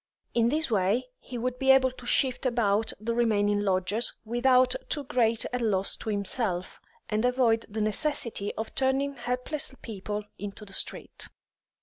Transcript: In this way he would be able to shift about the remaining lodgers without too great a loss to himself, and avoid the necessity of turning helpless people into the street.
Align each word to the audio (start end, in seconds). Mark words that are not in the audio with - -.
In 0.33 0.49
this 0.49 0.71
way 0.71 1.09
he 1.19 1.37
would 1.37 1.59
be 1.59 1.69
able 1.69 1.91
to 1.91 2.07
shift 2.07 2.47
about 2.47 2.91
the 2.99 3.13
remaining 3.13 3.59
lodgers 3.61 4.13
without 4.25 4.73
too 4.89 5.03
great 5.03 5.45
a 5.53 5.59
loss 5.59 5.95
to 5.97 6.09
himself, 6.09 6.79
and 7.07 7.23
avoid 7.23 7.67
the 7.69 7.81
necessity 7.81 8.51
of 8.55 8.73
turning 8.73 9.13
helpless 9.13 9.75
people 9.83 10.23
into 10.39 10.65
the 10.65 10.73
street. 10.73 11.27